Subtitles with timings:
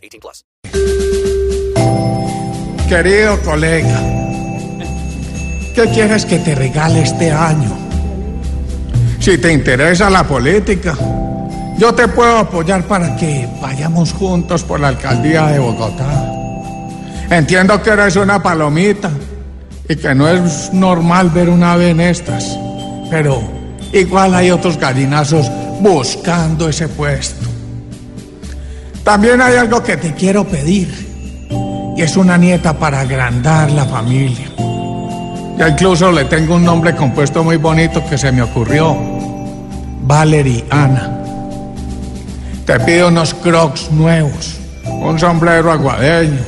[0.00, 0.44] 18 plus.
[2.88, 4.00] Querido colega,
[5.74, 7.76] ¿qué quieres que te regale este año?
[9.20, 10.96] Si te interesa la política,
[11.78, 16.32] yo te puedo apoyar para que vayamos juntos por la alcaldía de Bogotá.
[17.30, 19.10] Entiendo que eres una palomita
[19.88, 22.58] y que no es normal ver una ave en estas,
[23.08, 23.40] pero
[23.92, 27.49] igual hay otros gallinazos buscando ese puesto.
[29.04, 31.10] También hay algo que te quiero pedir
[31.96, 34.46] y es una nieta para agrandar la familia.
[35.58, 38.96] Ya incluso le tengo un nombre compuesto muy bonito que se me ocurrió.
[40.02, 41.18] Valerie Ana.
[42.64, 46.38] Te pido unos crocs nuevos, un sombrero aguadeño,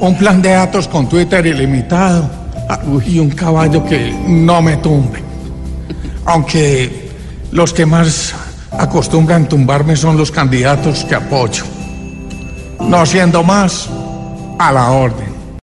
[0.00, 2.28] un plan de datos con Twitter ilimitado
[2.68, 5.22] ah, y un caballo que no me tumbe.
[6.26, 7.10] Aunque
[7.52, 8.34] los que más
[8.72, 11.64] acostumbran tumbarme son los candidatos que apoyo.
[12.80, 13.88] No siendo más,
[14.58, 15.29] a la orden.